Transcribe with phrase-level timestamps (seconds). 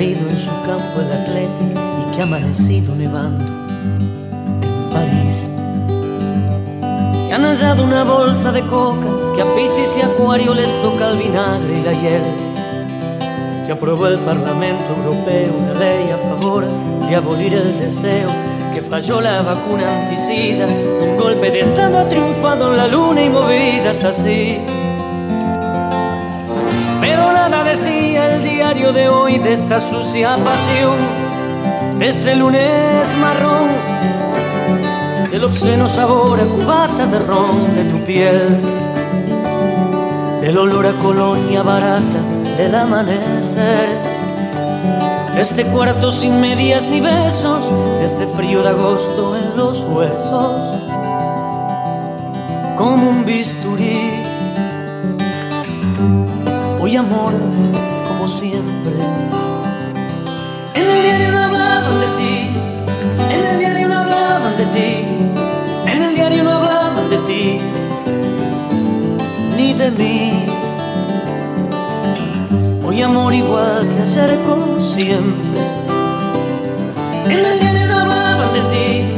[0.00, 5.46] Caído en su campo el Atlético y que ha amanecido nevando en París.
[7.26, 11.18] Que han hallado una bolsa de coca, que a Piscis y Acuario les toca el
[11.18, 12.22] vinagre y la hiel.
[13.66, 16.64] Que aprobó el Parlamento Europeo una ley a favor
[17.06, 18.30] de abolir el deseo
[18.74, 23.28] que falló la vacuna anticida, un golpe de Estado ha triunfado en la luna y
[23.28, 24.56] movidas así
[27.70, 30.98] decía el diario de hoy de esta sucia pasión,
[32.00, 33.68] de este lunes marrón,
[35.30, 38.60] del obsceno sabor a cubata de ron de tu piel,
[40.40, 42.20] del olor a colonia barata
[42.56, 43.88] del amanecer,
[45.38, 50.76] este cuarto sin medias ni besos, de este frío de agosto en los huesos,
[52.76, 54.09] como un bisturí
[56.90, 57.32] Hoy amor,
[58.08, 58.94] como siempre.
[60.74, 62.50] En el diario no hablaban de ti,
[63.30, 65.04] en el diario no hablaban de ti,
[65.86, 67.60] en el diario no hablaban de ti,
[69.56, 70.46] ni de mí.
[72.84, 75.60] Hoy amor igual que ayer, como siempre.
[77.26, 79.09] En el diario no hablaban de ti,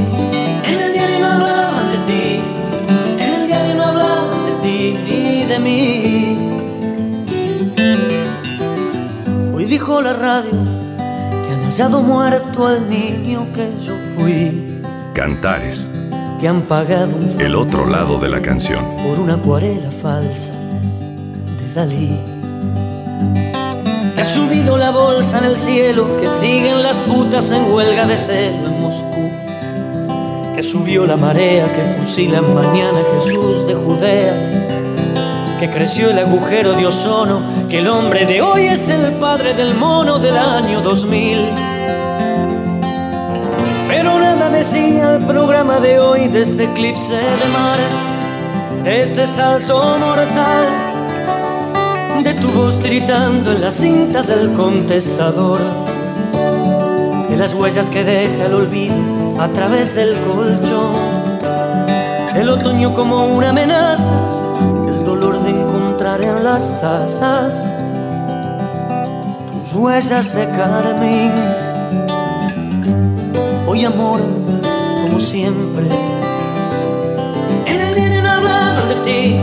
[9.93, 14.81] dijo la radio que han hallado muerto al niño que yo fui.
[15.13, 15.87] Cantares.
[16.41, 20.53] Que han pagado el otro lado de la canción por una acuarela falsa
[21.59, 22.19] de Dalí.
[24.15, 28.17] Que ha subido la bolsa en el cielo, que siguen las putas en huelga de
[28.17, 30.55] celo en Moscú.
[30.55, 34.81] Que subió la marea, que fusila mañana Jesús de Judea
[35.62, 39.77] que creció el agujero de ozono, que el hombre de hoy es el padre del
[39.77, 41.39] mono del año 2000.
[43.87, 47.78] Pero nada decía el programa de hoy de este eclipse de mar,
[48.83, 50.67] de este salto mortal,
[52.25, 55.61] de tu voz gritando en la cinta del contestador,
[57.31, 60.97] de las huellas que deja el olvido a través del colchón,
[62.34, 64.12] el otoño como una amenaza
[65.25, 67.69] en las tazas
[69.53, 71.33] tus huellas de carmín.
[73.69, 74.21] Hoy amor,
[75.05, 75.87] como siempre.
[77.66, 79.37] En el diario no hablaban de ti,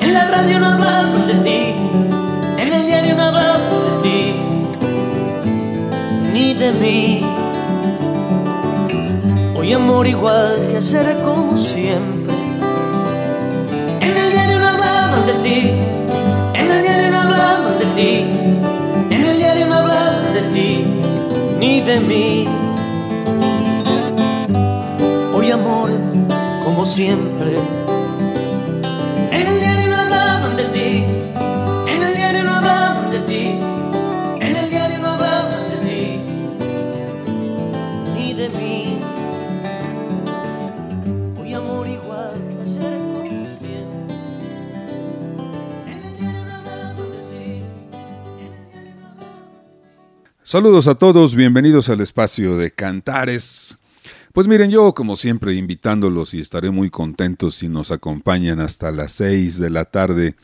[0.00, 1.74] en la radio no hablaban de ti,
[2.58, 3.60] en el diario no hablaban
[4.02, 4.34] de ti,
[6.32, 7.24] ni de mí.
[9.56, 12.25] Hoy amor igual que ayer como siempre
[21.86, 22.48] de mí.
[25.32, 25.90] Hoy amor,
[26.64, 27.54] como siempre,
[50.56, 53.76] Saludos a todos, bienvenidos al espacio de Cantares.
[54.32, 59.12] Pues miren, yo como siempre invitándolos y estaré muy contento si nos acompañan hasta las
[59.12, 60.34] 6 de la tarde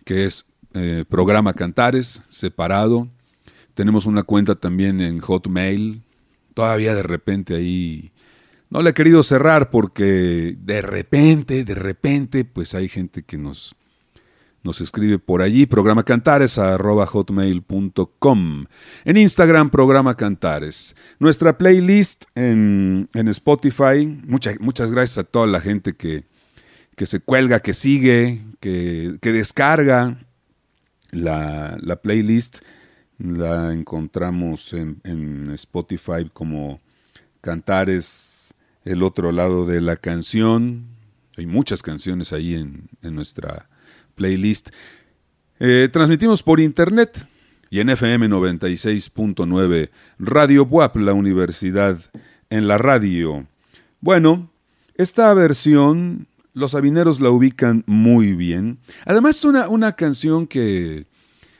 [0.04, 3.08] que es eh, Programa Cantares, separado.
[3.74, 6.02] Tenemos una cuenta también en Hotmail.
[6.54, 8.10] Todavía de repente ahí
[8.70, 13.74] no la he querido cerrar porque de repente, de repente, pues hay gente que nos,
[14.62, 18.66] nos escribe por allí, programa cantares hotmail.com.
[19.04, 20.94] En Instagram, programa cantares.
[21.18, 24.06] Nuestra playlist en, Spotify.
[24.06, 26.24] muchas gracias a toda la gente que,
[26.94, 30.24] que se cuelga, que sigue, que, que descarga
[31.10, 32.58] la, la, playlist.
[33.18, 36.80] La encontramos en, en Spotify como
[37.40, 38.29] Cantares
[38.84, 40.86] el otro lado de la canción.
[41.36, 43.68] Hay muchas canciones ahí en, nuestra
[44.14, 44.70] playlist.
[45.58, 47.28] Eh, transmitimos por internet
[47.68, 51.98] y en FM 96.9 Radio Buap, la universidad
[52.48, 53.46] en la radio.
[54.00, 54.50] Bueno,
[54.94, 58.78] esta versión los sabineros la ubican muy bien.
[59.04, 61.06] Además es una, una canción que,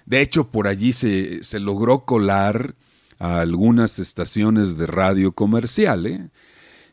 [0.05, 2.75] de hecho, por allí se, se logró colar
[3.19, 6.06] a algunas estaciones de radio comercial.
[6.06, 6.28] ¿eh?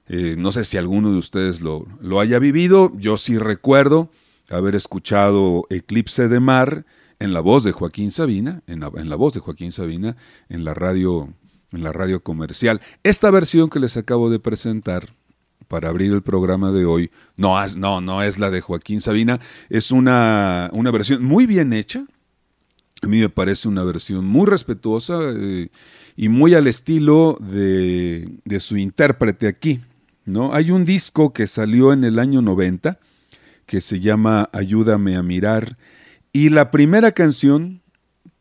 [0.09, 1.85] Eh, no sé si alguno de ustedes lo,
[2.19, 2.91] haya vivido.
[2.95, 4.09] Yo sí recuerdo
[4.49, 6.85] haber escuchado Eclipse de Mar
[7.19, 10.15] en la voz de Joaquín Sabina, en la, voz de Joaquín Sabina,
[10.49, 11.33] en la radio,
[11.71, 12.81] en la radio comercial.
[13.03, 15.13] Esta versión que les acabo de presentar
[15.67, 19.91] para abrir el programa de hoy, no, no, no es la de Joaquín Sabina, es
[19.91, 22.05] una, una versión muy bien hecha.
[23.01, 25.69] A mí me parece una versión muy respetuosa eh,
[26.15, 29.81] y muy al estilo de, de su intérprete aquí,
[30.27, 30.53] ¿no?
[30.53, 32.99] Hay un disco que salió en el año 90
[33.65, 35.77] que se llama Ayúdame a mirar
[36.31, 37.81] y la primera canción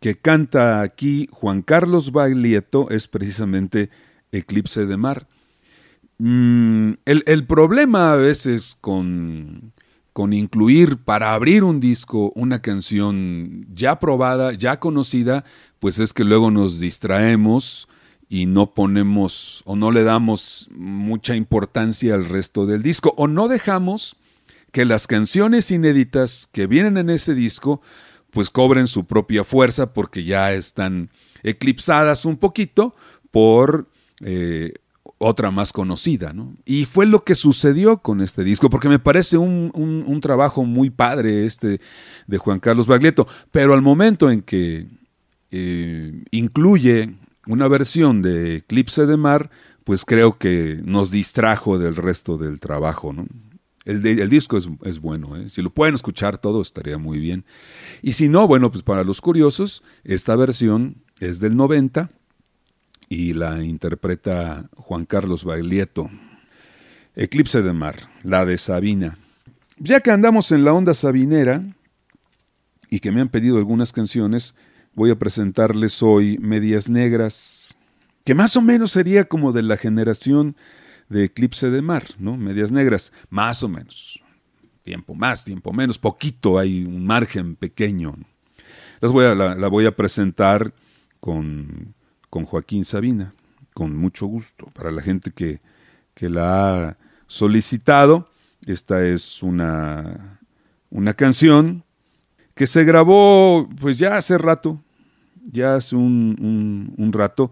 [0.01, 3.91] que canta aquí Juan Carlos Baglietto es precisamente
[4.33, 5.27] Eclipse de Mar.
[6.19, 9.73] Mm, el, problema a veces con,
[10.13, 15.45] con incluir para abrir un disco una canción ya probada, ya conocida,
[15.79, 17.89] pues es que luego nos distraemos
[18.29, 23.49] y no ponemos o no le damos mucha importancia al resto del disco o no
[23.49, 24.17] dejamos
[24.73, 27.81] que las canciones inéditas que vienen en ese disco
[28.31, 31.11] pues cobren su propia fuerza porque ya están
[31.43, 32.95] eclipsadas un poquito
[33.31, 33.89] por
[34.21, 34.75] eh,
[35.19, 36.33] otra más conocida.
[36.33, 36.55] ¿no?
[36.65, 40.91] Y fue lo que sucedió con este disco, porque me parece un, un trabajo muy
[40.91, 41.81] padre este
[42.27, 44.87] de Juan Carlos Baglietto, pero al momento en que
[45.51, 47.15] eh, incluye
[47.47, 49.51] una versión de Eclipse de Mar,
[49.85, 53.27] pues creo que nos distrajo del resto del trabajo, ¿no?
[53.87, 55.49] El, disco es, bueno, ¿eh?
[55.49, 57.45] si lo pueden escuchar todo estaría muy bien.
[58.03, 62.11] Y si no, bueno, pues para los curiosos, esta versión es del 90
[63.09, 66.11] y la interpreta Juan Carlos Baglietto.
[67.15, 69.19] Eclipse de Mar, la de Sabina.
[69.79, 71.63] Ya que andamos en la onda sabinera
[72.91, 74.57] y que me han pedido algunas canciones,
[74.97, 77.77] voy a presentarles hoy Medias Negras,
[78.25, 80.57] que más o menos sería como de la generación
[81.11, 82.37] de Eclipse de Mar, ¿no?
[82.39, 84.21] Medias Negras, más o menos.
[84.83, 88.15] Tiempo más, tiempo menos, poquito, hay un margen pequeño.
[89.01, 90.73] Las voy a, la, voy a presentar
[91.21, 91.95] con,
[92.31, 93.35] con Joaquín Sabina,
[93.75, 95.61] con mucho gusto, para la gente que,
[96.15, 98.31] que la ha solicitado.
[98.65, 100.41] Esta es una,
[100.89, 101.85] una canción
[102.55, 104.83] que se grabó pues ya hace rato,
[105.51, 107.51] ya hace un, rato,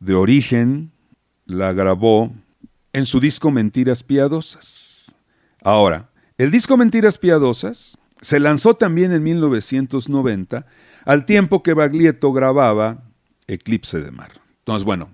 [0.00, 0.90] de origen,
[1.46, 2.32] la grabó
[2.92, 5.14] en su disco Mentiras Piadosas.
[5.62, 10.66] Ahora, el disco Mentiras Piadosas se lanzó también en 1990,
[11.04, 13.04] al tiempo que Baglietto grababa
[13.46, 14.40] Eclipse de Mar.
[14.60, 15.10] Entonces, bueno,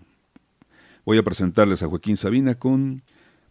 [1.04, 3.02] voy a presentarles a Joaquín Sabina con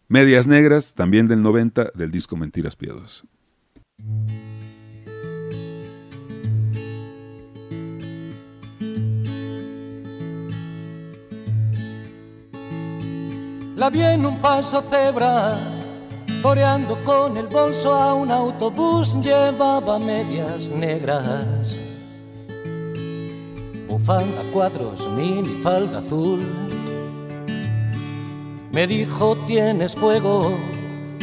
[0.08, 3.24] Medias Negras, también del 90, del disco Mentiras Piadosas.
[13.78, 15.56] La vi en un paso cebra,
[16.42, 21.78] toreando con el bolso a un autobús, llevaba medias negras,
[23.86, 26.44] bufanda cuadros, mini falda azul.
[28.72, 30.50] Me dijo, tienes fuego,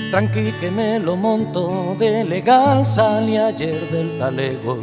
[0.10, 4.80] tranqui que me lo monto, de legal salí ayer del talego.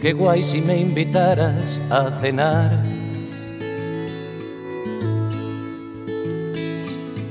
[0.00, 2.95] Qué guay si me invitaras a cenar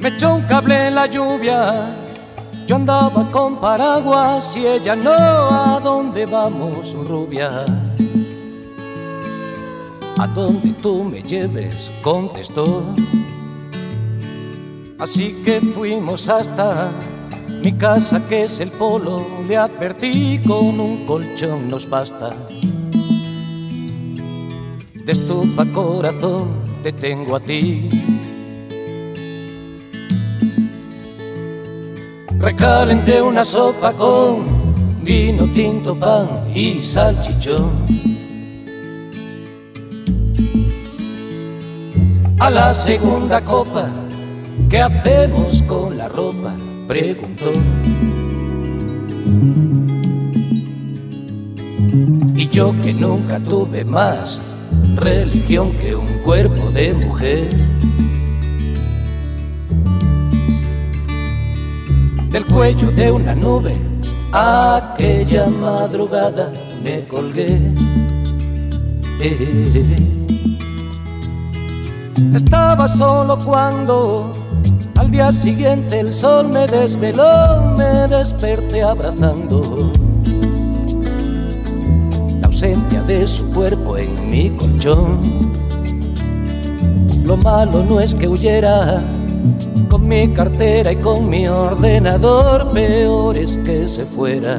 [0.06, 1.74] Me echó un cable en la lluvia,
[2.68, 7.66] yo andaba con paraguas y ella no, ¿a dónde vamos, rubia?
[10.20, 12.84] A donde tú me lleves, contestó.
[15.00, 16.92] Así que fuimos hasta
[17.64, 22.30] Mi casa que es el polo, le advertí con un colchón nos basta.
[24.94, 26.50] De estufa corazón
[26.84, 27.90] te tengo a ti.
[32.46, 34.46] Recalente una sopa con
[35.02, 37.72] vino tinto, pan y salchichón.
[42.38, 43.90] A la segunda copa,
[44.70, 46.54] ¿qué hacemos con la ropa?
[46.88, 47.52] Preguntó.
[52.36, 54.40] Y yo que nunca tuve más
[54.98, 57.50] religión que un cuerpo de mujer.
[62.36, 63.78] Del cuello de una nube,
[64.34, 66.52] aquella madrugada
[66.84, 67.48] me colgué.
[72.34, 74.34] Estaba solo cuando
[74.98, 79.94] al día siguiente el sol me desveló, me desperté abrazando
[82.42, 85.22] la ausencia de su cuerpo en mi colchón.
[87.24, 89.02] Lo malo no es que huyera
[89.90, 94.58] con mi cartera y con mi ordenador, peor es que se fuera.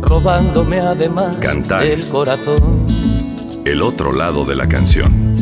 [0.00, 1.36] Robándome además
[1.82, 2.86] el corazón.
[3.64, 5.34] El otro lado de la canción.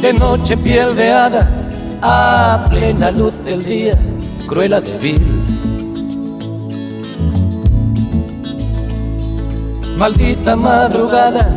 [0.00, 1.70] De noche piel de hada,
[2.02, 3.96] a plena luz del día,
[4.46, 5.20] cruela débil.
[9.96, 11.50] Maldita madrugada,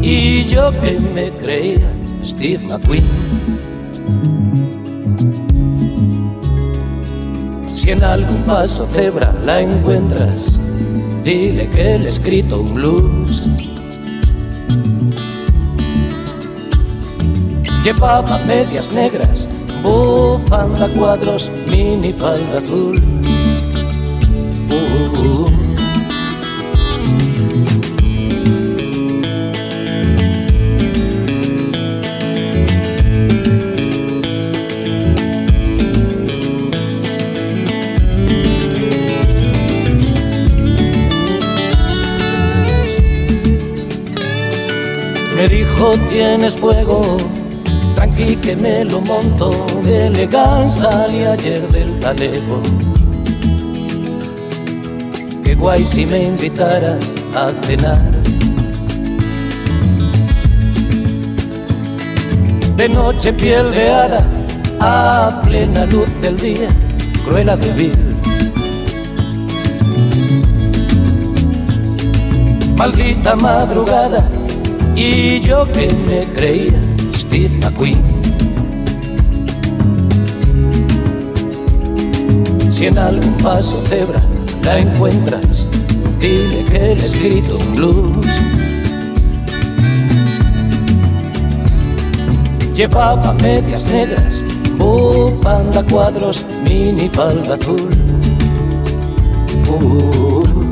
[0.00, 1.91] y yo que me creía
[2.22, 3.04] Steve McQueen.
[7.72, 10.60] Si en algún paso cebra la encuentras,
[11.24, 13.48] dile que le he escrito un blues.
[17.82, 19.48] Llevaba medias negras,
[19.82, 23.21] bufanda cuadros, mini falda azul.
[46.08, 47.16] Tienes fuego,
[47.96, 49.50] tranqui que me lo monto.
[49.82, 52.62] De legal salí ayer del talego.
[55.42, 58.00] Qué guay si me invitaras a cenar.
[62.76, 64.24] De noche piel de hada,
[64.80, 66.68] a plena luz del día,
[67.24, 67.98] cruela de vivir.
[72.76, 74.41] Maldita madrugada
[75.02, 76.80] y yo que me creía
[77.12, 78.00] Steve McQueen.
[82.68, 84.22] Si en algún paso cebra
[84.62, 85.66] la encuentras,
[86.20, 88.26] dile que le escrito un blues.
[92.74, 94.44] Llevaba medias negras,
[94.78, 97.90] bufanda cuadros, mini falda azul.
[99.68, 100.71] Uh,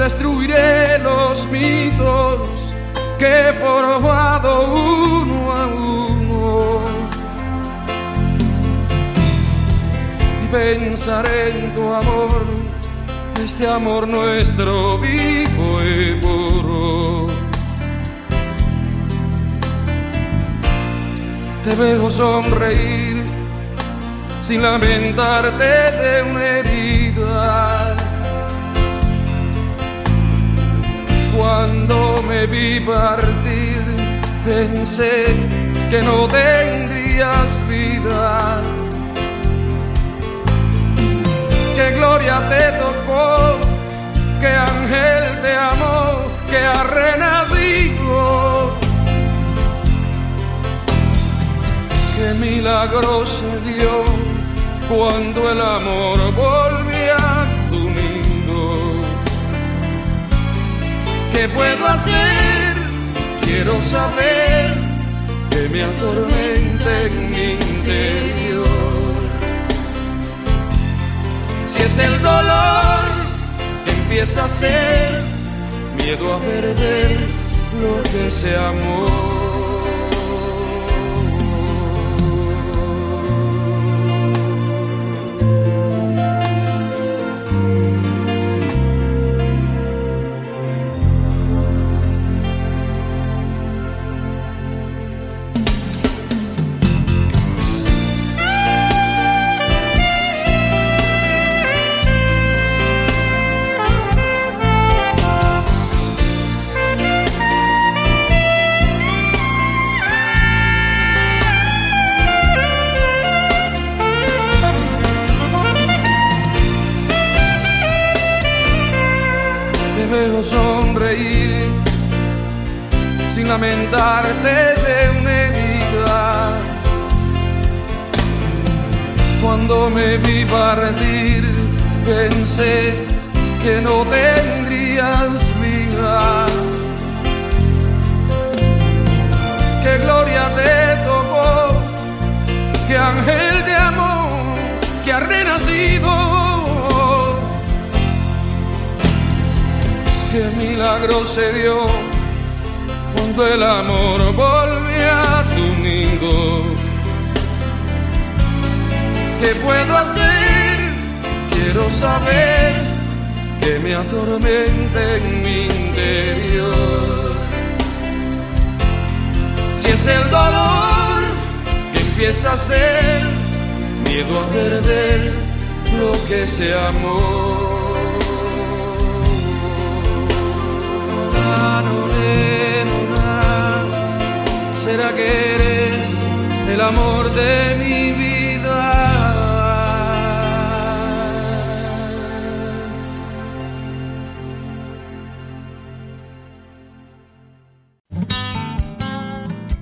[0.00, 2.72] destruiré los mitos
[3.18, 6.80] que he formado uno a uno.
[10.42, 12.46] Y pensaré en tu amor,
[13.44, 17.26] este amor nuestro vivo y puro.
[21.62, 23.26] Te veo sonreír
[24.40, 25.64] sin lamentarte
[26.00, 26.69] de herida
[32.30, 33.82] me vi partir,
[34.44, 35.14] pensé
[35.90, 38.62] que no tendrías vida.
[41.76, 43.30] Que gloria te tocó,
[44.40, 46.00] que ángel te amó,
[46.48, 48.20] que ha renacido.
[52.14, 53.94] Que milagro se dio
[54.88, 57.59] cuando el amor volvía
[61.32, 62.74] ¿Qué puedo hacer?
[63.42, 64.74] Quiero saber
[65.50, 68.66] que me atormenta en mi interior.
[71.66, 73.04] Si es el dolor
[73.84, 75.22] que empieza a ser
[75.96, 77.18] miedo a perder
[77.80, 79.39] lo que se amó.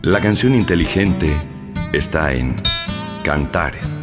[0.09, 1.29] La canción inteligente
[1.93, 2.57] está en
[3.23, 3.98] Cantares.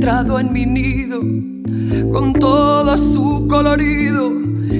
[0.00, 1.20] Penetrado en mi nido
[2.10, 4.32] con todo su colorido,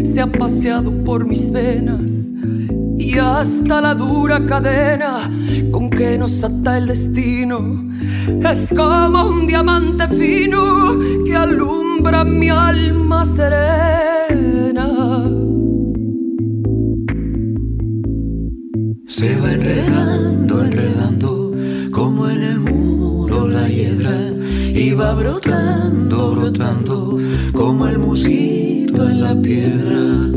[0.03, 2.11] se ha paseado por mis venas
[2.97, 5.31] y hasta la dura cadena
[5.71, 7.87] con que nos ata el destino
[8.51, 14.87] es como un diamante fino que alumbra mi alma serena.
[19.05, 21.30] Se va enredando, enredando
[24.81, 27.19] y va brotando, brotando
[27.53, 30.31] como el musguito en la piedra,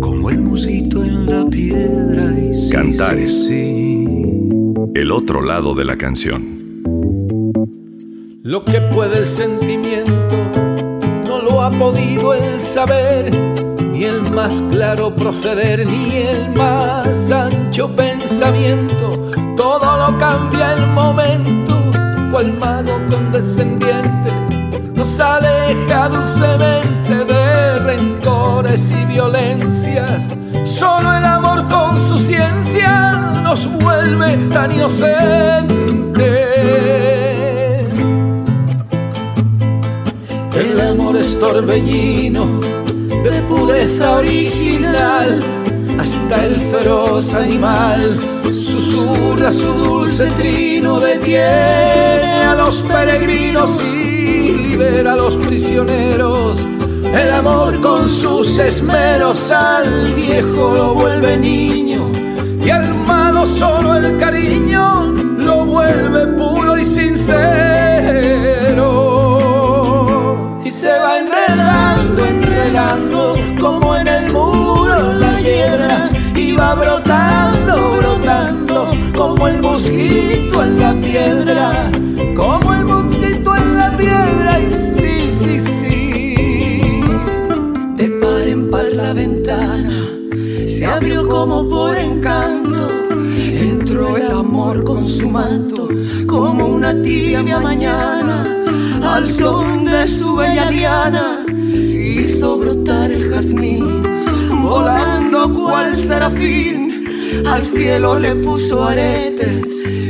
[0.00, 2.34] como el musguito en la piedra.
[2.38, 3.46] Y Cantares.
[3.46, 4.06] sí.
[4.94, 6.58] El otro lado de la canción.
[8.42, 10.36] Lo que puede el sentimiento
[11.26, 13.32] no lo ha podido el saber,
[13.92, 19.12] ni el más claro proceder, ni el más ancho pensamiento.
[19.56, 21.77] Todo lo cambia el momento,
[22.30, 24.30] cual mago condescendiente
[24.94, 30.26] nos aleja dulcemente de rencores y violencias.
[30.64, 35.78] Solo el amor con su ciencia nos vuelve tan inocentes.
[40.54, 42.60] El amor es torbellino
[43.22, 45.40] de pureza original,
[45.98, 48.18] hasta el feroz animal
[48.52, 56.66] susurra su dulce trino, detiene a los peregrinos y libera a los prisioneros.
[57.04, 62.10] El amor con sus esmeros al viejo lo vuelve niño
[62.64, 67.67] y al malo solo el cariño lo vuelve puro y sincero.
[79.98, 81.90] Mosquito en la piedra,
[82.36, 87.00] como el mosquito en la piedra y sí, sí, sí.
[87.96, 90.08] De par en par la ventana
[90.68, 92.88] se abrió como por encanto.
[93.36, 95.88] Entró el amor con su manto,
[96.26, 98.44] como una tibia mañana.
[99.02, 104.02] Al son de su bella diana, hizo brotar el jazmín,
[104.62, 106.77] volando cual serafín.
[107.46, 109.66] Al cielo le puso aretes,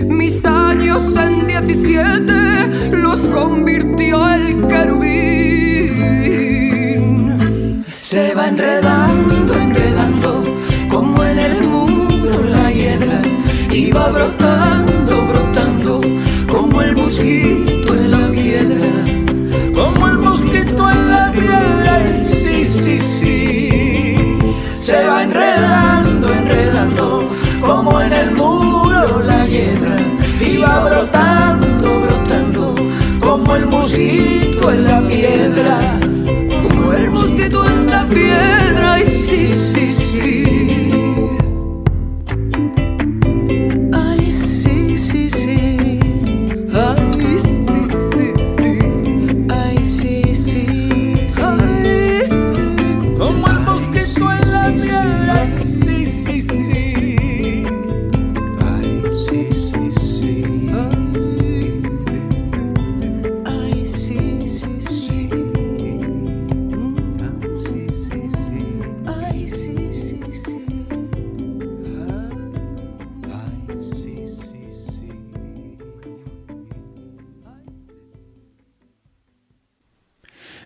[0.06, 5.08] mis años en diecisiete los convirtió el querubín.
[8.00, 10.42] Se va enredando, enredando,
[10.90, 13.20] como en el muro la hiedra,
[13.70, 16.00] y va brotando, brotando,
[16.50, 18.86] como el mosquito en la piedra.
[19.74, 23.68] como el mosquito en la piedra sí, sí, sí.
[24.80, 25.22] Se va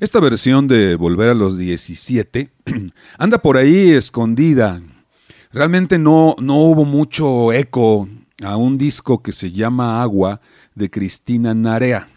[0.01, 2.51] Esta versión de Volver a los 17
[3.19, 4.83] anda por ahí escondida.
[5.53, 8.09] Realmente no, no hubo mucho eco
[8.43, 10.41] a un disco que se llama Agua
[10.75, 12.09] de Cristina Narea.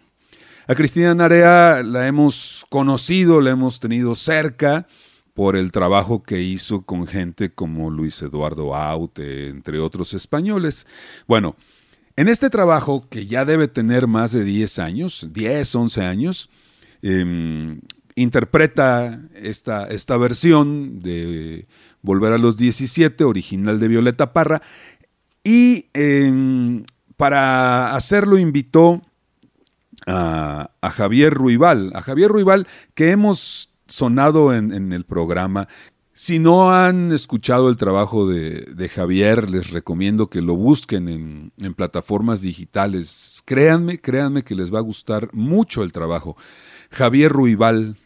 [0.68, 4.88] A Cristina Narea la hemos conocido, la hemos tenido cerca
[5.34, 10.88] por el trabajo que hizo con gente como Luis Eduardo Aute, entre otros españoles.
[11.28, 11.56] Bueno,
[12.16, 16.50] en este trabajo, que ya debe tener más de 10 años, 10, 11 años,
[17.08, 17.80] eh,
[18.16, 21.68] interpreta esta, esta versión de
[22.02, 24.62] Volver a los 17, original de Violeta Parra,
[25.44, 26.84] y eh,
[27.18, 29.02] para hacerlo invitó
[30.08, 35.68] a, Javier Ruibal, a Javier Ruibal que hemos sonado en, el programa.
[36.14, 41.52] Si no han escuchado el trabajo de, de Javier, les recomiendo que lo busquen en,
[41.60, 43.42] en, plataformas digitales.
[43.46, 46.38] Créanme, créanme que les va a gustar mucho el trabajo.
[46.92, 47.98] Javier Ruibal,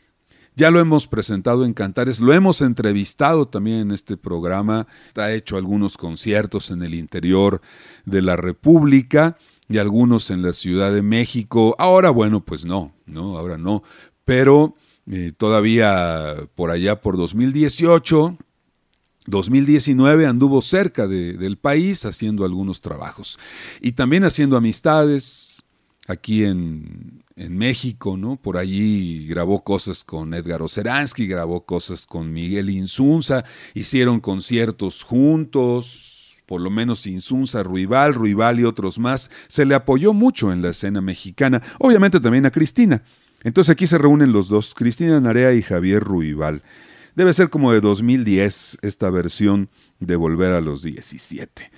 [0.55, 5.55] ya lo hemos presentado en Cantares, lo hemos entrevistado también en este programa, ha hecho
[5.55, 7.61] algunos conciertos en el interior
[8.05, 9.37] de la República
[9.69, 11.75] y algunos en la Ciudad de México.
[11.79, 13.83] Ahora, bueno, pues no, no, ahora no,
[14.25, 14.75] pero
[15.09, 18.37] eh, todavía por allá por 2018,
[19.27, 23.39] 2019 anduvo cerca de, del país haciendo algunos trabajos.
[23.79, 25.63] Y también haciendo amistades
[26.07, 28.35] aquí en, en México, ¿no?
[28.35, 36.43] Por allí grabó cosas con Edgar Oceransky, grabó cosas con Miguel Insunza, hicieron conciertos juntos,
[36.45, 39.31] por lo menos Insunza, Ruibal, Ruibal y otros más.
[39.47, 43.03] Se le apoyó mucho en la escena mexicana, obviamente también a Cristina.
[43.43, 46.61] Entonces aquí se reúnen los dos, Cristina Narea y Javier Ruibal.
[47.15, 49.69] Debe ser como de 2010 esta versión
[50.01, 51.71] de Volver a los 17.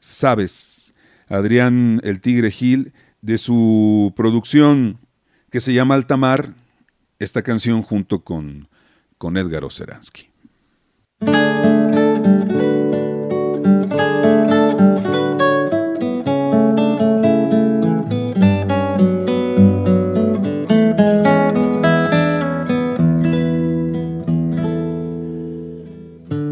[0.00, 0.94] Sabes,
[1.28, 4.98] Adrián el Tigre Gil, de su producción
[5.50, 6.54] que se llama Altamar,
[7.18, 8.68] esta canción junto con,
[9.18, 10.28] con Edgar Oceransky.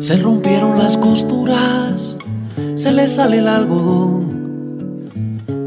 [0.01, 2.17] Se rompieron las costuras,
[2.77, 4.28] se le sale el algodón,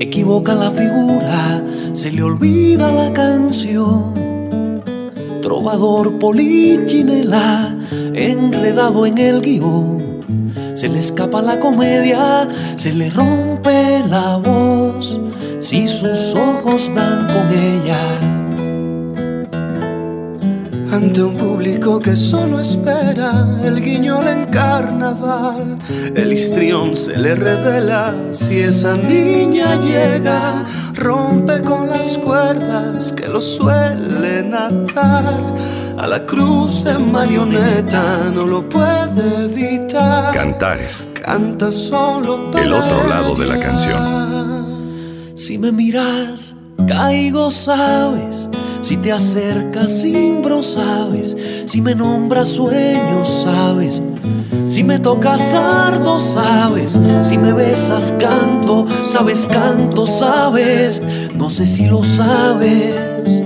[0.01, 4.13] equivoca la figura, se le olvida la canción.
[5.41, 7.75] Trovador polichinela,
[8.13, 10.21] enredado en el guion,
[10.73, 15.19] se le escapa la comedia, se le rompe la voz,
[15.59, 18.50] si sus ojos dan con ella
[20.91, 25.77] ante un público que solo espera el guiñol en carnaval.
[26.15, 33.41] El histrión se le revela si esa niña llega, rompe con las cuerdas que lo
[33.41, 35.55] suelen atar.
[35.97, 40.33] A la cruz en marioneta no lo puede evitar.
[40.33, 41.07] Cantares.
[41.13, 45.35] Canta solo para El otro lado de la canción.
[45.35, 46.55] Si me miras,
[46.91, 48.49] caigo, sabes
[48.81, 51.37] si te acercas, simbro, sabes.
[51.65, 54.01] Si me nombras, sueño, sabes.
[54.65, 56.99] Si me tocas, sardo, sabes.
[57.21, 61.01] Si me besas, canto, sabes, canto, sabes.
[61.37, 63.41] No sé si lo sabes.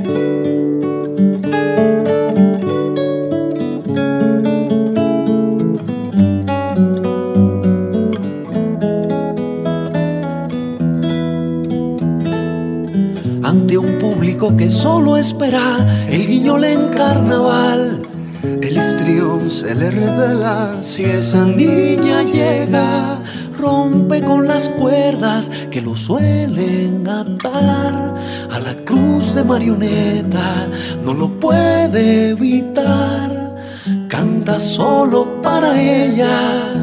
[14.57, 18.01] Que solo espera el guiñol en carnaval.
[18.61, 23.19] El histrión se le revela si esa niña llega.
[23.57, 28.15] Rompe con las cuerdas que lo suelen atar
[28.51, 30.67] a la cruz de marioneta,
[31.03, 33.55] no lo puede evitar.
[34.07, 36.73] Canta solo para ella.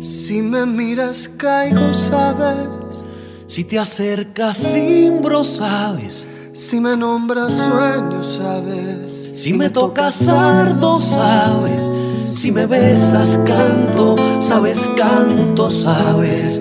[0.00, 3.04] Si me miras, caigo, sabes.
[3.46, 6.26] Si te acercas, simbro, sabes.
[6.60, 9.30] Si me nombras sueño, sabes.
[9.32, 12.04] Si me tocas sardo, sabes.
[12.26, 16.60] Si me besas, canto, sabes, canto, sabes.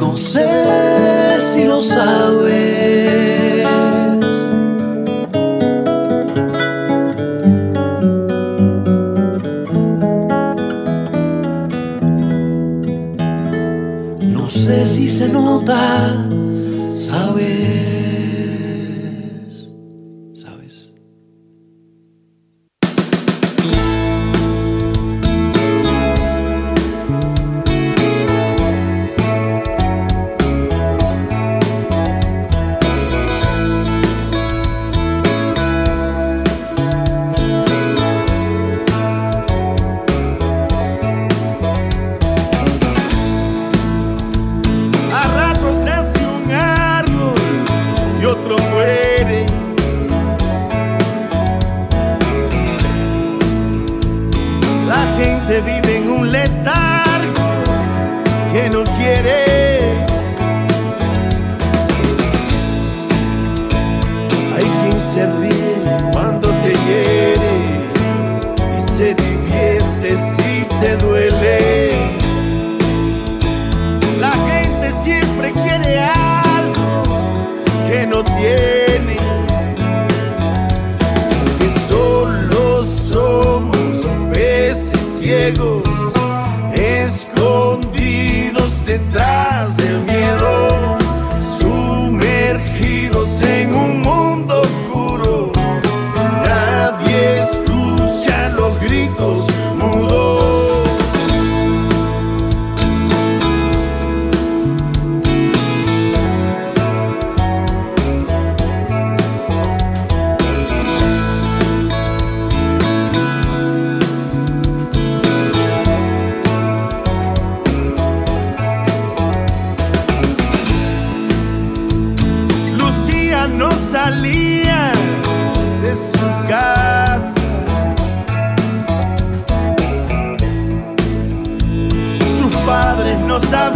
[0.00, 3.66] No sé si lo sabes.
[14.22, 16.25] No sé si se nota,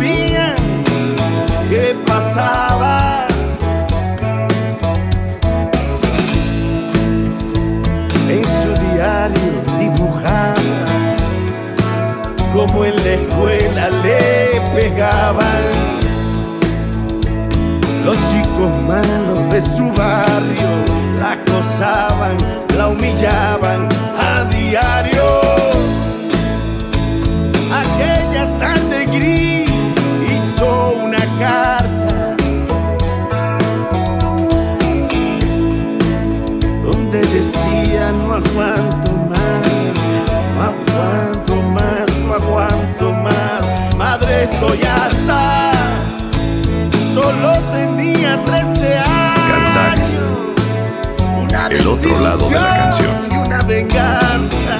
[0.01, 0.57] sabían
[1.69, 3.27] qué pasaba.
[8.29, 10.55] En su diario dibujaba
[12.53, 15.63] como en la escuela le pegaban
[18.05, 22.37] los chicos malos de su barrio la acosaban,
[22.77, 25.70] la humillaban a diario.
[44.53, 45.73] Estoy harta,
[47.15, 50.09] solo tenía 13 años.
[51.43, 53.15] Una El otro lado de la canción.
[53.31, 54.79] Y una venganza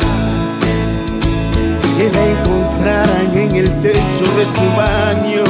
[1.97, 5.45] que la encontraran en el techo de su baño,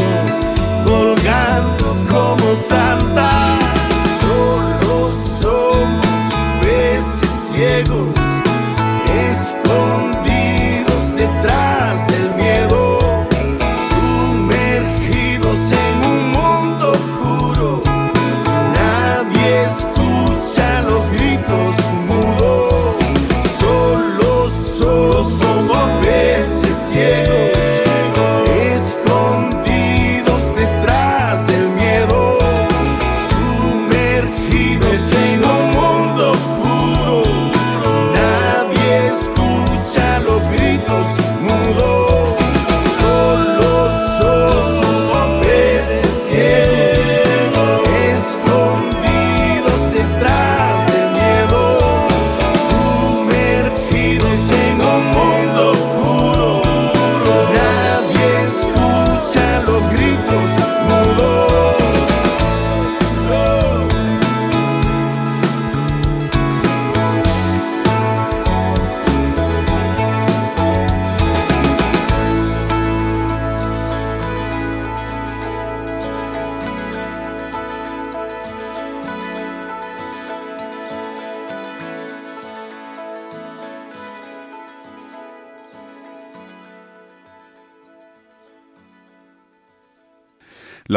[0.84, 2.89] colgando como santa.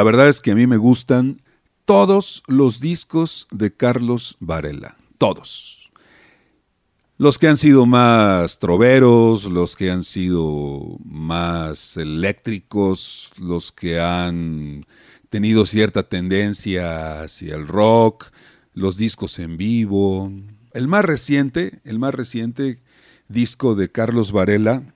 [0.03, 1.41] La verdad es que a mí me gustan
[1.85, 4.97] todos los discos de Carlos Varela.
[5.17, 5.93] Todos.
[7.17, 14.85] Los que han sido más troveros, los que han sido más eléctricos, los que han
[15.29, 18.25] tenido cierta tendencia hacia el rock,
[18.73, 20.29] los discos en vivo.
[20.73, 22.83] El más reciente, el más reciente
[23.29, 24.92] disco de Carlos Varela,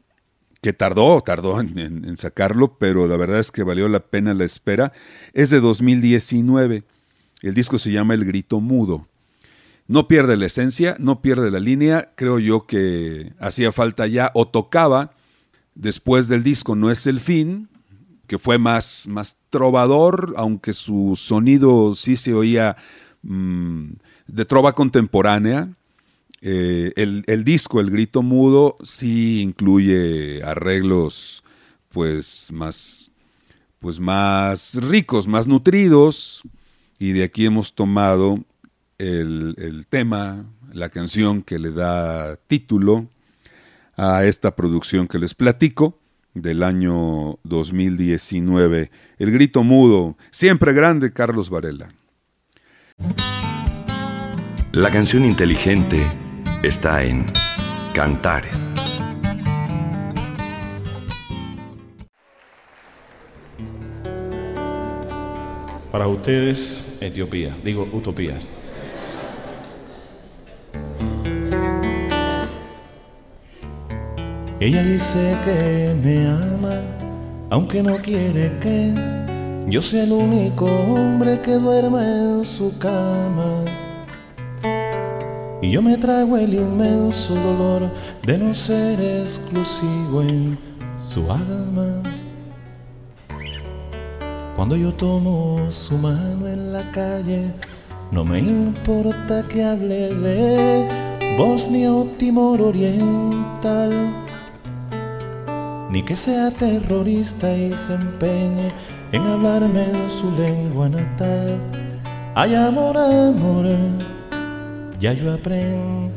[0.61, 4.93] que tardó, tardó en, sacarlo, pero la verdad es que valió la pena la espera,
[5.33, 6.83] es de 2019.
[7.41, 9.07] El disco se llama El Grito Mudo.
[9.87, 14.47] No pierde la esencia, no pierde la línea, creo yo que hacía falta ya, o
[14.47, 15.11] tocaba
[15.75, 17.69] después del disco No es el fin,
[18.25, 22.75] que fue más, más trovador, aunque su sonido sí se oía
[23.21, 23.91] mm,
[24.27, 25.69] de trova contemporánea.
[26.41, 31.43] Eh, el, el disco, El Grito Mudo, sí incluye arreglos
[31.89, 33.11] pues más,
[33.79, 36.43] pues más ricos, más nutridos,
[36.99, 38.43] y de aquí hemos tomado
[38.99, 43.07] el, el tema, la canción que le da título
[43.95, 45.99] a esta producción que les platico
[46.35, 48.91] del año 2019.
[49.17, 51.89] El grito mudo, siempre grande, Carlos Varela.
[54.71, 55.97] La canción inteligente
[56.63, 57.25] está en
[57.93, 58.57] Cantares.
[65.91, 68.49] Para ustedes, Etiopía, digo utopías.
[74.59, 76.81] Ella dice que me ama,
[77.49, 78.93] aunque no quiere que
[79.67, 83.86] yo sea el único hombre que duerma en su cama.
[85.67, 87.91] Y yo me trago el inmenso dolor
[88.25, 90.57] de no ser exclusivo en
[90.97, 92.03] su alma.
[94.55, 97.51] Cuando yo tomo su mano en la calle,
[98.11, 103.91] no me importa que hable de Bosnia o Timor Oriental,
[105.91, 108.71] ni que sea terrorista y se empeñe
[109.11, 111.57] en hablarme en su lengua natal.
[112.35, 113.65] Ay, amor, amor,
[114.99, 116.11] ya yo he aprendido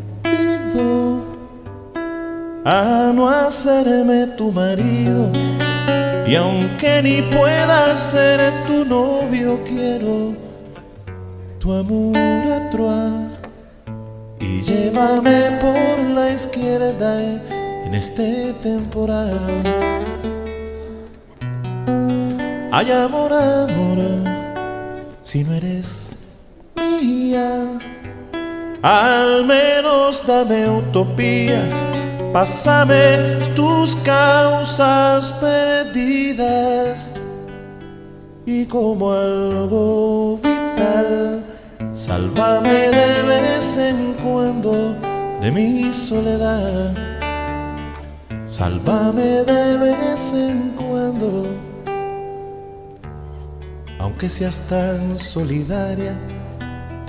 [2.64, 5.30] a no hacerme tu marido.
[6.26, 10.34] Y aunque ni pueda ser tu novio, quiero
[11.58, 13.28] tu amor a.
[14.38, 17.20] Y llévame por la izquierda
[17.84, 19.38] en este temporal.
[22.72, 23.98] Ay, amor, amor,
[25.20, 26.10] si no eres
[26.76, 27.64] mía,
[28.82, 31.72] al menos dame utopías,
[32.32, 37.12] pásame tus causas perdidas
[38.46, 41.44] y como algo vital,
[41.92, 44.96] sálvame de vez en cuando
[45.40, 46.94] de mi soledad.
[48.44, 51.46] Sálvame de vez en cuando,
[54.00, 56.14] aunque seas tan solidaria,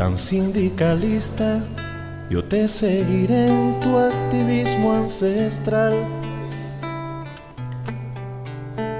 [0.02, 1.60] tan sindicalista,
[2.28, 5.94] yo te seguiré en tu activismo ancestral.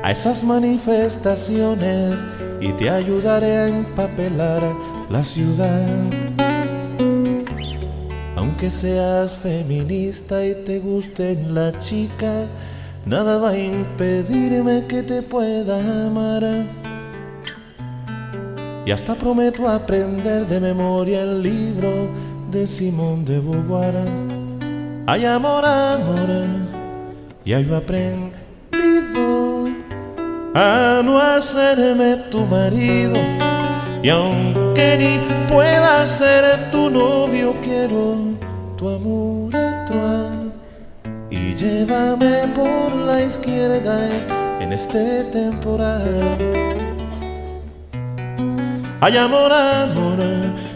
[0.04, 2.20] A esas manifestaciones
[2.60, 4.62] y te ayudaré a empapelar
[5.10, 5.88] la ciudad.
[8.36, 12.46] Aunque seas feminista y te guste la chica,
[13.08, 16.44] nada va a impedirme que te pueda amar.
[18.86, 22.10] Y hasta prometo aprender de memoria el libro
[22.52, 23.96] de Simón de Beauvoir.
[25.06, 26.30] Ay, amor, amor,
[27.46, 28.32] ya yo aprendido
[30.54, 33.16] a no hacerme tu marido.
[34.04, 38.16] Y aunque ni pueda ser tu novio, quiero
[38.78, 39.52] tu amor
[41.30, 44.10] y llévame por la izquierda
[44.60, 46.71] en este temporal.
[49.04, 50.20] Ay, amor, amor,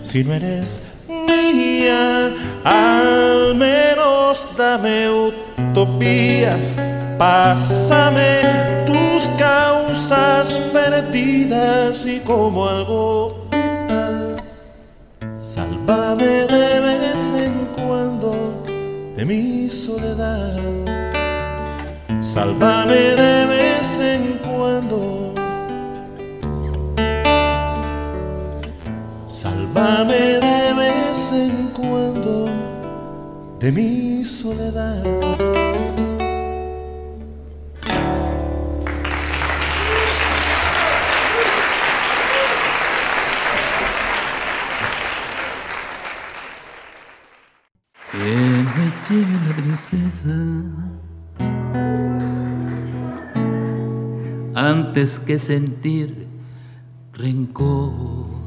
[0.02, 6.74] si no eres mía, al menos dame utopías,
[7.20, 8.42] pásame
[8.88, 14.38] tus causas perdidas y como algo vital,
[15.36, 18.64] sálvame de vez en cuando
[19.16, 20.58] de mi soledad,
[22.22, 25.15] sálvame de vez en cuando.
[29.96, 32.50] Sálvame de vez en cuando
[33.62, 35.06] de mi soledad.
[49.08, 50.36] Lleve la tristeza
[54.56, 56.28] antes que sentir
[57.14, 58.45] rencor.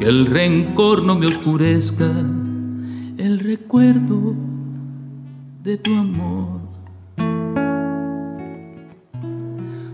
[0.00, 2.10] Que el rencor no me oscurezca
[3.18, 4.34] el recuerdo
[5.62, 6.60] de tu amor.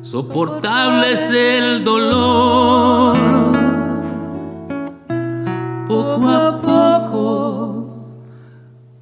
[0.03, 3.17] Soportable es el dolor,
[5.89, 8.07] poco a poco,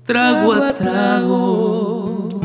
[0.05, 2.41] trago a trago,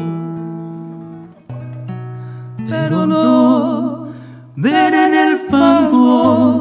[2.67, 4.09] pero no
[4.57, 6.58] ver en el fango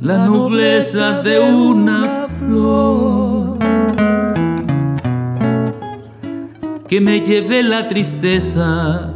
[0.00, 3.58] la nobleza de una flor
[6.88, 9.10] que me lleve la tristeza,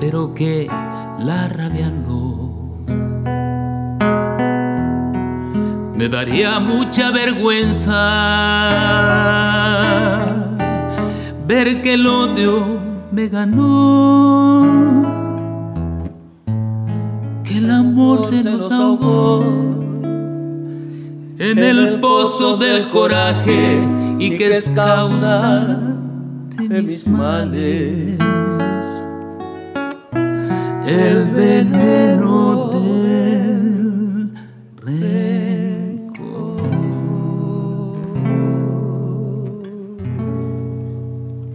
[0.00, 0.68] pero que
[1.20, 2.48] la rabia no.
[5.94, 7.94] Me daría mucha vergüenza
[11.46, 12.78] ver que el odio
[13.10, 15.07] me ganó
[18.12, 19.44] amor se nos ahogó
[21.38, 23.86] en el pozo del coraje
[24.18, 25.78] y que es causa
[26.56, 28.18] de mis males.
[30.86, 34.32] El veneno del
[34.76, 36.62] rencor.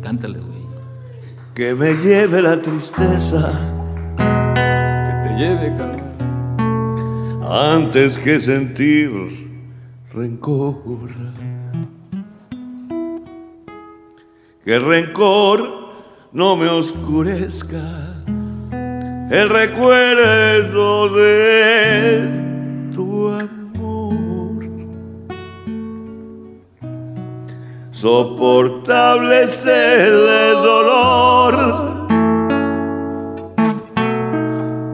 [0.04, 0.64] Cántale, güey.
[1.56, 3.52] Que me lleve la tristeza
[5.24, 6.03] te lleve.
[7.50, 9.12] Antes que sentir
[10.14, 11.10] rencor.
[14.64, 15.60] Que rencor
[16.32, 18.24] no me oscurezca
[19.30, 22.30] el recuerdo de
[22.94, 24.64] tu amor.
[27.92, 32.04] Soportable es el dolor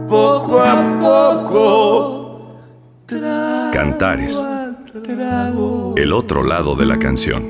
[0.09, 2.18] poco a poco.
[3.73, 4.45] Cantares.
[5.95, 7.43] El otro lado de la canción.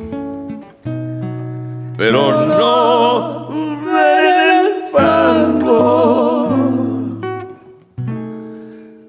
[1.97, 3.49] Pero no
[3.83, 6.49] ver el fango.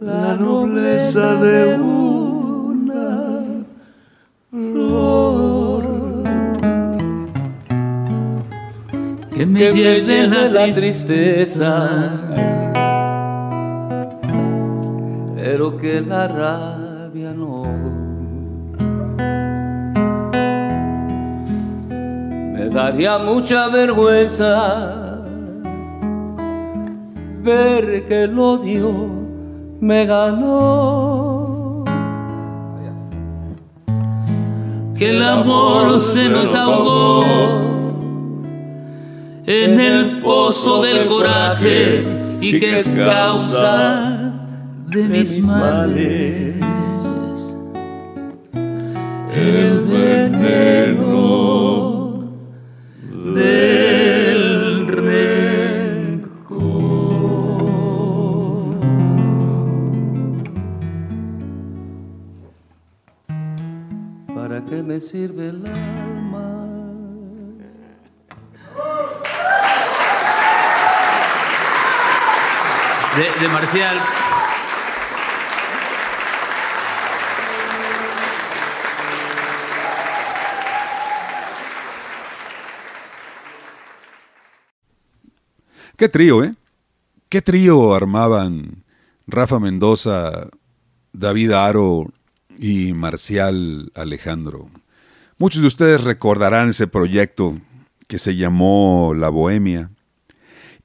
[0.00, 3.64] La nobleza de una
[4.50, 5.84] flor.
[9.36, 12.10] que me, lleve, la, tristeza,
[15.80, 17.62] que la rabia no.
[22.52, 25.22] Me daría mucha vergüenza
[27.42, 29.08] ver que el odio
[29.80, 31.84] me ganó.
[34.98, 37.24] Que el amor se nos ahogó
[39.46, 42.04] en el pozo del coraje
[42.42, 44.09] y que es causa
[44.90, 46.56] de mis males.
[49.32, 51.14] El veneno
[53.34, 55.20] del rencor.
[64.34, 66.00] ¿Para qué me sirve el alma?
[73.40, 73.96] de, Marcial.
[86.00, 86.54] Qué trío, ¿eh?
[87.28, 88.84] Qué trío armaban
[89.26, 90.48] Rafa Mendoza,
[91.12, 92.10] David Aro
[92.58, 94.70] y Marcial Alejandro.
[95.36, 97.58] Muchos de ustedes recordarán ese proyecto
[98.08, 99.90] que se llamó La Bohemia.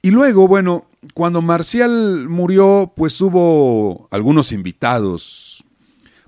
[0.02, 5.64] Y luego, bueno, cuando Marcial murió, pues hubo algunos invitados,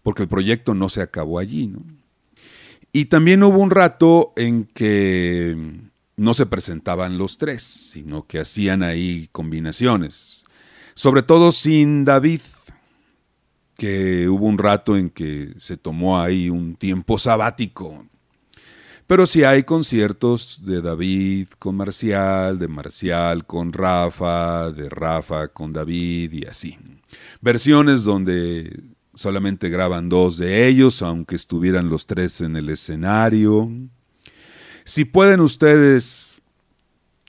[0.03, 1.82] porque el proyecto no se acabó allí, ¿no?
[2.91, 5.88] Y también hubo un rato en que
[6.19, 10.45] no se presentaban los tres, sino que hacían ahí combinaciones.
[10.95, 12.41] Sobre todo sin David,
[13.77, 18.05] que hubo un rato en que se tomó ahí un tiempo sabático.
[19.07, 25.73] Pero sí hay conciertos de David con Marcial, de Marcial con Rafa, de Rafa con
[25.73, 26.77] David y así.
[27.41, 28.83] Versiones donde
[29.14, 33.71] solamente graban dos de ellos, aunque estuvieran los tres en el escenario.
[34.89, 36.41] Si pueden ustedes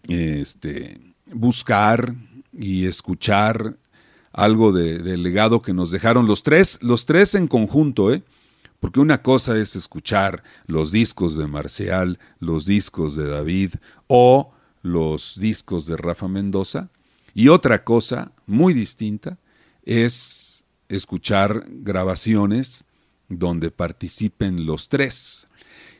[0.07, 2.15] este, buscar
[2.53, 3.75] y escuchar
[4.31, 8.23] algo del legado que nos dejaron los tres, los tres en conjunto, ¿eh?
[8.79, 13.73] Porque una cosa es escuchar los discos de Marcial, los discos de David
[14.07, 16.89] o los discos de Rafa Mendoza.
[17.33, 19.37] Y otra cosa muy distinta
[19.83, 22.85] es escuchar grabaciones
[23.27, 25.48] donde participen los tres.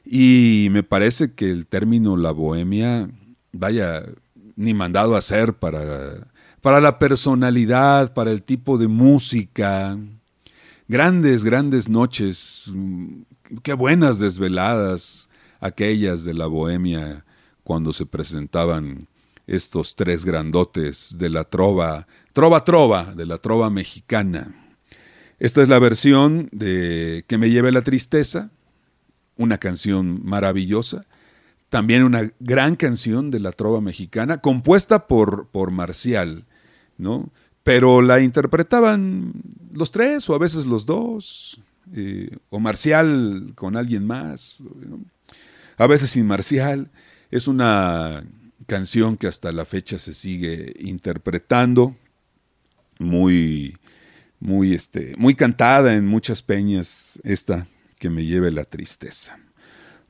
[0.06, 3.10] Y me parece que el término la bohemia,
[3.52, 4.06] vaya,
[4.56, 6.28] ni mandado a hacer para,
[6.62, 9.97] para la personalidad, para el tipo de música,
[10.91, 13.22] Grandes, grandes noches, mm,
[13.62, 15.30] qué buenas desveladas
[15.60, 17.26] aquellas de la bohemia
[17.64, 19.08] cuando se presentaban
[19.45, 24.76] estos tres grandotes de la trova, trova trova, de la trova mexicana.
[25.38, 28.50] Esta es la versión de Que me lleve la tristeza,
[29.40, 31.06] una canción maravillosa,
[31.70, 36.46] también una gran canción de la trova mexicana, compuesta por, por Marcial,
[36.98, 37.32] ¿no?
[37.64, 39.34] pero la interpretaban
[39.74, 41.62] los tres o a veces los dos,
[41.96, 44.62] eh, o Marcial con alguien más,
[45.78, 46.92] a veces sin Marcial.
[47.32, 48.24] Es una
[48.66, 51.96] canción que hasta la fecha se sigue interpretando,
[52.98, 53.78] muy,
[54.40, 57.68] muy, este, muy cantada en muchas peñas, esta
[58.00, 59.38] que me lleve la tristeza.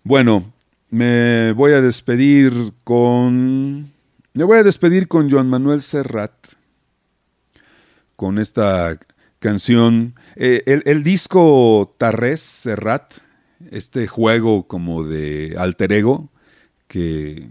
[0.03, 0.53] Bueno,
[0.89, 2.53] me voy a despedir
[2.85, 3.91] con,
[4.33, 6.31] me voy a despedir con Joan Manuel Serrat
[8.15, 8.99] con esta
[9.39, 10.13] canción.
[10.35, 13.13] Eh, el, disco Tarrés Serrat,
[13.71, 16.29] este juego como de alter ego
[16.87, 17.49] que,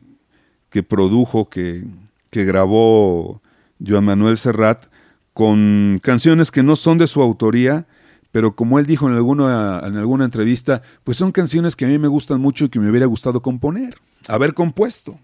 [0.68, 1.84] que produjo, que,
[2.30, 3.40] que grabó
[3.84, 4.86] Joan Manuel Serrat,
[5.32, 7.86] con canciones que no son de su autoría,
[8.32, 11.98] pero como él dijo en alguna, en alguna entrevista, pues son canciones que a mí
[11.98, 15.18] me gustan mucho y que me hubiera gustado componer, haber compuesto.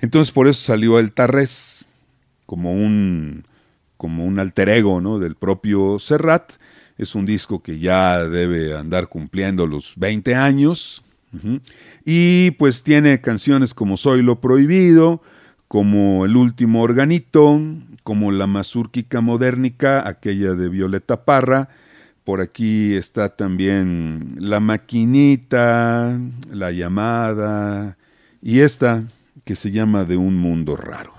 [0.00, 1.86] Entonces por eso salió el Tarrés,
[2.46, 3.44] como un,
[3.96, 5.18] como un alter ego ¿no?
[5.18, 6.52] del propio Serrat.
[6.98, 11.02] Es un disco que ya debe andar cumpliendo los 20 años.
[12.04, 15.20] Y pues tiene canciones como Soy lo Prohibido,
[15.66, 17.60] como El Último Organito,
[18.04, 21.70] como La Mazúrquica Modernica, aquella de Violeta Parra.
[22.22, 26.18] Por aquí está también La Maquinita,
[26.52, 27.96] La Llamada
[28.40, 29.04] y esta
[29.44, 31.14] que se llama De un Mundo Raro.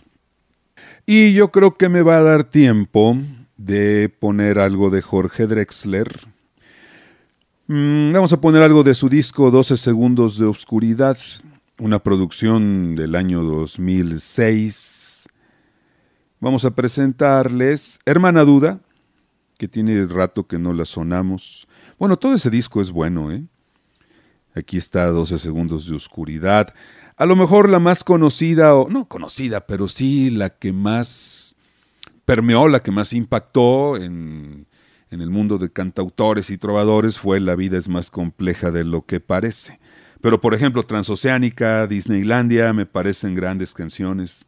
[1.05, 3.17] Y yo creo que me va a dar tiempo
[3.57, 6.07] de poner algo de Jorge Drexler.
[7.67, 11.17] Mm, vamos a poner algo de su disco 12 segundos de oscuridad.
[11.77, 15.04] una producción del año 2006.
[16.39, 18.79] Vamos a presentarles Hermana Duda,
[19.57, 21.67] que tiene rato que no la sonamos.
[21.97, 23.43] Bueno, todo ese disco es bueno, ¿eh?
[24.53, 26.73] Aquí está 12 segundos de oscuridad.
[27.17, 31.55] A lo mejor la más conocida, o no conocida, pero sí la que más
[32.25, 34.67] permeó, la que más impactó en,
[35.11, 39.05] en el mundo de cantautores y trovadores fue La vida es más compleja de lo
[39.05, 39.79] que parece.
[40.21, 44.45] Pero por ejemplo, Transoceánica, Disneylandia, me parecen grandes canciones.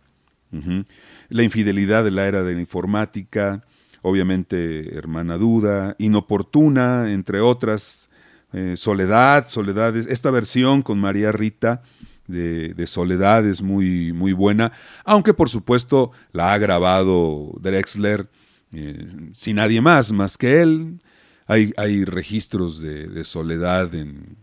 [1.30, 3.64] La infidelidad de la era de la informática,
[4.02, 8.10] obviamente Hermana Duda, Inoportuna, entre otras,
[8.54, 11.84] eh, Soledad, Soledad, esta versión con María Rita
[12.28, 14.72] de, Soledad es muy, muy buena,
[15.04, 18.30] aunque por supuesto la ha grabado Drexler
[18.72, 21.02] eh, sin nadie más, más que él.
[21.46, 24.38] Hay, hay registros de, Soledad en,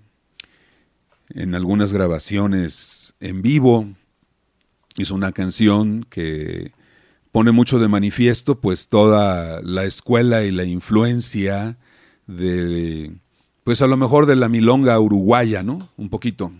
[1.31, 3.89] en algunas grabaciones en vivo.
[4.97, 6.73] Hizo una canción que
[7.33, 11.77] pone mucho de manifiesto pues toda la escuela y la influencia
[12.27, 13.13] de
[13.65, 15.89] pues a lo mejor de la milonga uruguaya, ¿no?
[15.97, 16.53] Un poquito.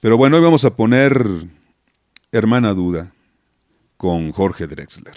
[0.00, 1.46] Pero bueno, hoy vamos a poner
[2.32, 3.12] Hermana Duda
[3.96, 5.14] con Jorge Drexler.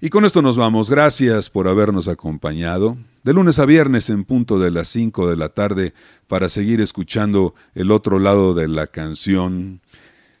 [0.00, 0.90] Y con esto nos vamos.
[0.90, 2.98] Gracias por habernos acompañado.
[3.22, 5.94] De lunes a viernes en punto de las 5 de la tarde
[6.26, 9.80] para seguir escuchando el otro lado de la canción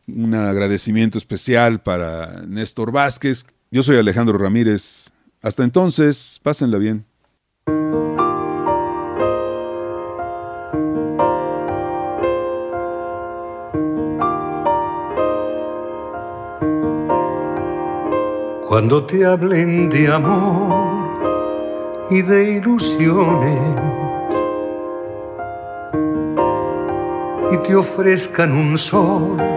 [0.06, 3.46] un agradecimiento especial para Néstor Vázquez.
[3.70, 5.10] Yo soy Alejandro Ramírez.
[5.42, 7.04] Hasta entonces, pásenla bien.
[18.68, 21.04] Cuando te hablen de amor
[22.10, 23.60] y de ilusiones
[27.52, 29.53] y te ofrezcan un sol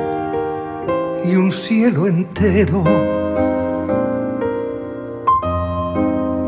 [1.25, 2.83] y un cielo entero.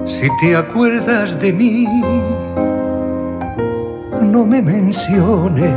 [0.06, 1.86] Si te acuerdas de mí,
[4.22, 5.74] no me menciones,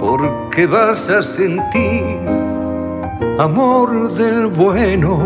[0.00, 2.18] porque vas a sentir
[3.38, 5.18] amor del bueno.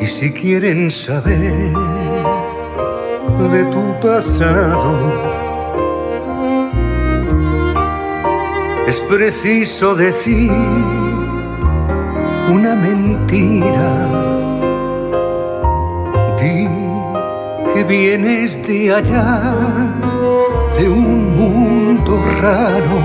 [0.00, 1.72] Y si quieren saber
[3.50, 5.35] de tu pasado,
[8.86, 10.50] es preciso decir
[12.48, 13.88] una mentira.
[16.38, 16.68] Di
[17.72, 19.90] que vienes de allá,
[20.78, 23.00] de un mundo raro,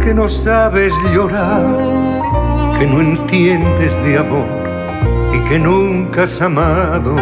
[0.00, 1.76] que no sabes llorar,
[2.78, 4.46] que no entiendes de amor
[5.34, 7.16] y que nunca has amado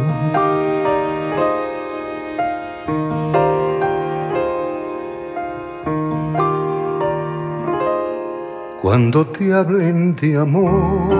[8.91, 11.15] cuando te hablen de amor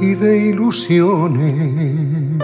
[0.00, 2.36] y de ilusiones.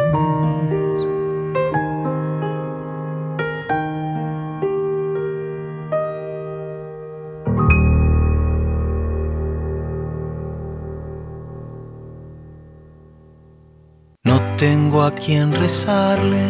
[14.23, 16.45] No tengo a quien rezarle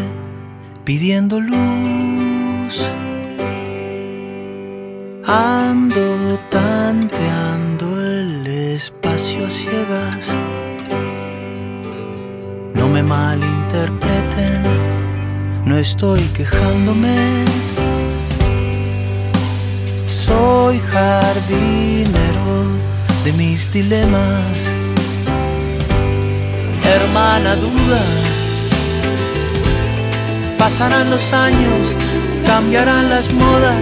[0.84, 3.07] pidiendo luz
[5.30, 10.34] Ando tanteando el espacio a ciegas.
[12.72, 14.62] No me malinterpreten,
[15.66, 17.44] no estoy quejándome.
[20.10, 22.64] Soy jardinero
[23.22, 24.72] de mis dilemas.
[26.84, 28.00] hermana duda.
[30.56, 31.92] Pasarán los años,
[32.46, 33.76] cambiarán las modas,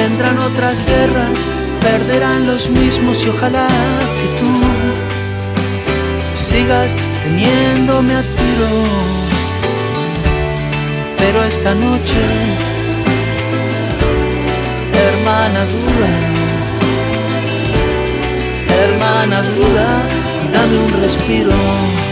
[0.00, 1.36] vendrán otras guerras,
[1.80, 3.66] perderán los mismos y ojalá
[4.18, 4.50] que tú
[6.48, 6.94] sigas
[7.24, 8.70] teniéndome a tiro.
[11.20, 12.22] Pero esta noche,
[15.06, 16.10] hermana duda,
[18.82, 19.88] hermana duda,
[20.54, 22.07] dame un respiro.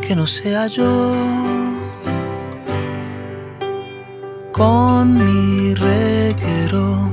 [0.00, 1.12] Que no sea yo.
[4.52, 7.10] Con mi reguero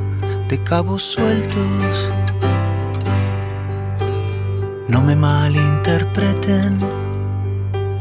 [0.47, 2.11] de cabos sueltos,
[4.87, 6.79] no me malinterpreten,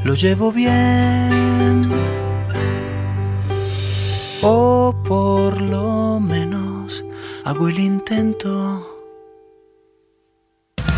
[0.04, 1.90] lo llevo bien.
[4.42, 7.04] O por lo menos
[7.44, 8.86] hago el intento.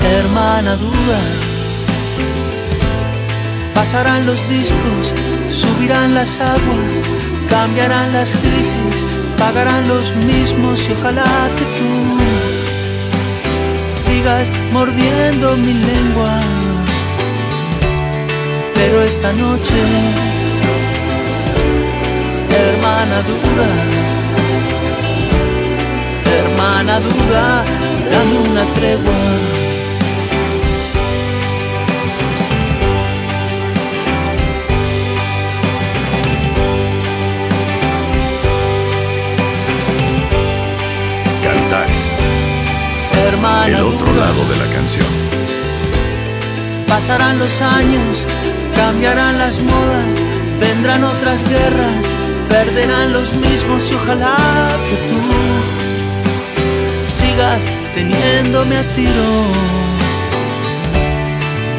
[0.00, 1.41] Hermana duda
[3.74, 5.12] Pasarán los discos,
[5.50, 6.92] subirán las aguas,
[7.48, 8.96] cambiarán las crisis,
[9.38, 11.24] pagarán los mismos y ojalá
[11.56, 12.12] que tú
[13.96, 16.40] sigas mordiendo mi lengua.
[18.74, 19.80] Pero esta noche,
[22.64, 23.68] hermana duda,
[26.38, 27.64] hermana duda,
[28.10, 29.51] dame una tregua.
[43.66, 45.06] El otro lado de la canción.
[46.88, 48.26] Pasarán los años,
[48.74, 50.04] cambiarán las modas,
[50.58, 52.04] vendrán otras guerras,
[52.48, 54.36] perderán los mismos y ojalá
[54.88, 55.20] que tú
[57.08, 57.60] sigas
[57.94, 59.30] teniéndome a tiro.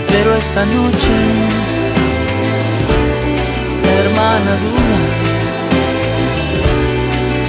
[0.08, 1.16] Pero esta noche,
[4.00, 5.00] hermana duda,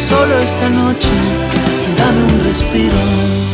[0.08, 1.14] solo esta noche,
[1.96, 3.53] dame un respiro.